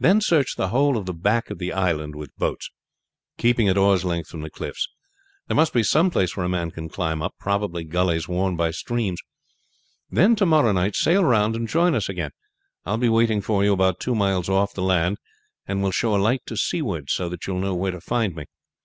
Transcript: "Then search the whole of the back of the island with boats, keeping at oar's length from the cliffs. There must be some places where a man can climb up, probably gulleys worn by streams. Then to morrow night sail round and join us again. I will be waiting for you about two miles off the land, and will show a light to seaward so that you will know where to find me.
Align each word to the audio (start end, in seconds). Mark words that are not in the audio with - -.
"Then 0.00 0.20
search 0.20 0.56
the 0.56 0.70
whole 0.70 0.96
of 0.96 1.06
the 1.06 1.14
back 1.14 1.48
of 1.48 1.58
the 1.58 1.72
island 1.72 2.16
with 2.16 2.36
boats, 2.36 2.68
keeping 3.38 3.68
at 3.68 3.78
oar's 3.78 4.04
length 4.04 4.28
from 4.28 4.40
the 4.40 4.50
cliffs. 4.50 4.88
There 5.46 5.54
must 5.54 5.72
be 5.72 5.84
some 5.84 6.10
places 6.10 6.36
where 6.36 6.46
a 6.46 6.48
man 6.48 6.72
can 6.72 6.88
climb 6.88 7.22
up, 7.22 7.36
probably 7.38 7.84
gulleys 7.84 8.26
worn 8.26 8.56
by 8.56 8.72
streams. 8.72 9.20
Then 10.10 10.34
to 10.34 10.46
morrow 10.46 10.72
night 10.72 10.96
sail 10.96 11.22
round 11.22 11.54
and 11.54 11.68
join 11.68 11.94
us 11.94 12.08
again. 12.08 12.32
I 12.84 12.90
will 12.90 12.98
be 12.98 13.08
waiting 13.08 13.40
for 13.40 13.62
you 13.62 13.72
about 13.72 14.00
two 14.00 14.16
miles 14.16 14.48
off 14.48 14.74
the 14.74 14.82
land, 14.82 15.18
and 15.68 15.80
will 15.80 15.92
show 15.92 16.16
a 16.16 16.18
light 16.18 16.42
to 16.46 16.56
seaward 16.56 17.08
so 17.08 17.28
that 17.28 17.46
you 17.46 17.54
will 17.54 17.60
know 17.60 17.76
where 17.76 17.92
to 17.92 18.00
find 18.00 18.34
me. 18.34 18.46